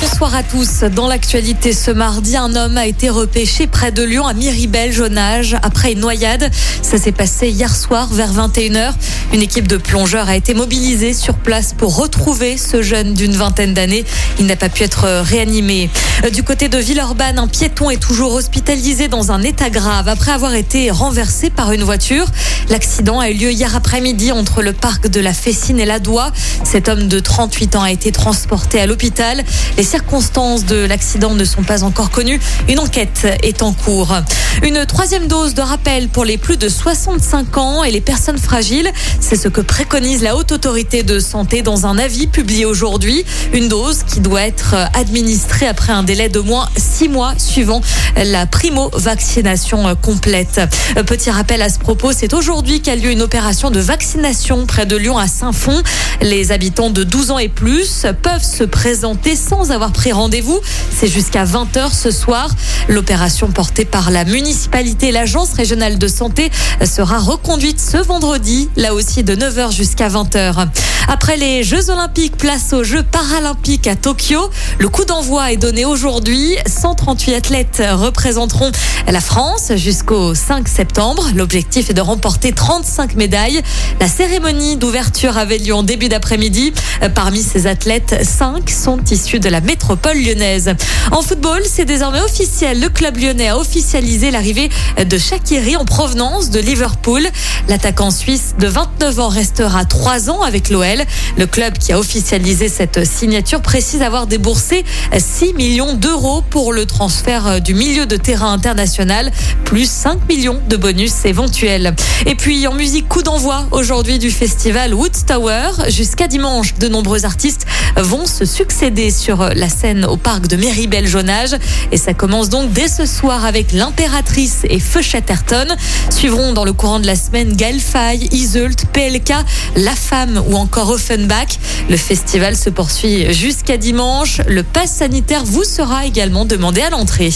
[0.00, 0.80] Bonsoir à tous.
[0.94, 5.18] Dans l'actualité ce mardi, un homme a été repêché près de Lyon à Miribel, jeune
[5.18, 6.50] âge, après une noyade.
[6.80, 8.92] Ça s'est passé hier soir vers 21h.
[9.34, 13.74] Une équipe de plongeurs a été mobilisée sur place pour retrouver ce jeune d'une vingtaine
[13.74, 14.06] d'années.
[14.38, 15.90] Il n'a pas pu être réanimé.
[16.32, 20.54] Du côté de Villeurbanne, un piéton est toujours hospitalisé dans un état grave après avoir
[20.54, 22.26] été renversé par une voiture.
[22.70, 26.32] L'accident a eu lieu hier après-midi entre le parc de la Fessine et la Doua.
[26.64, 29.44] Cet homme de 38 ans a été transporté à l'hôpital.
[29.90, 32.38] Circonstances de l'accident ne sont pas encore connues.
[32.68, 34.14] Une enquête est en cours.
[34.62, 38.88] Une troisième dose de rappel pour les plus de 65 ans et les personnes fragiles.
[39.18, 43.24] C'est ce que préconise la Haute Autorité de Santé dans un avis publié aujourd'hui.
[43.52, 47.80] Une dose qui doit être administrée après un délai de moins six mois suivant
[48.14, 50.60] la primo-vaccination complète.
[51.04, 54.94] Petit rappel à ce propos, c'est aujourd'hui qu'a lieu une opération de vaccination près de
[54.94, 55.82] Lyon à Saint-Fond.
[56.22, 60.60] Les habitants de 12 ans et plus peuvent se présenter sans avoir pris rendez-vous.
[60.94, 62.50] C'est jusqu'à 20h ce soir.
[62.88, 66.50] L'opération portée par la municipalité et l'agence régionale de santé
[66.84, 70.68] sera reconduite ce vendredi, là aussi de 9h jusqu'à 20h.
[71.08, 74.50] Après les Jeux Olympiques, place aux Jeux Paralympiques à Tokyo.
[74.78, 76.56] Le coup d'envoi est donné aujourd'hui.
[76.66, 78.70] 138 athlètes représenteront
[79.08, 81.28] la France jusqu'au 5 septembre.
[81.34, 83.60] L'objectif est de remporter 35 médailles.
[84.00, 86.72] La cérémonie d'ouverture avait lieu en début d'après-midi.
[87.14, 90.74] Parmi ces athlètes, 5 sont issus de la métropole lyonnaise.
[91.12, 92.80] En football, c'est désormais officiel.
[92.80, 94.68] Le club lyonnais a officialisé l'arrivée
[94.98, 97.22] de Shakiri en provenance de Liverpool.
[97.68, 101.04] L'attaquant suisse de 29 ans restera 3 ans avec l'OL.
[101.38, 104.84] Le club qui a officialisé cette signature précise avoir déboursé
[105.16, 109.30] 6 millions d'euros pour le transfert du milieu de terrain international,
[109.64, 111.94] plus 5 millions de bonus éventuels.
[112.26, 115.70] Et puis en musique, coup d'envoi aujourd'hui du festival Woodstower.
[115.90, 121.56] Jusqu'à dimanche, de nombreux artistes vont se succéder sur la scène au parc de Méribel-Jonage.
[121.92, 125.66] Et ça commence donc dès ce soir avec l'impératrice et Feu Chatterton.
[126.10, 129.32] Suivront dans le courant de la semaine Gaël Faye, Iseult, PLK,
[129.76, 131.58] La Femme ou encore Offenbach.
[131.88, 134.40] Le festival se poursuit jusqu'à dimanche.
[134.48, 137.32] Le pass sanitaire vous sera également demandé à l'entrée.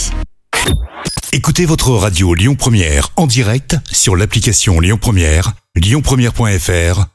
[1.31, 7.14] Écoutez votre radio Lyon Première en direct sur l'application Lyon Première, lyonpremière.fr